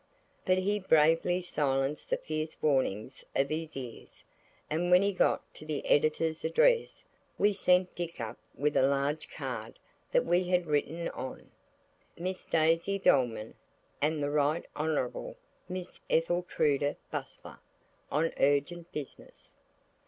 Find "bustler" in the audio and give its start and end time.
17.11-17.59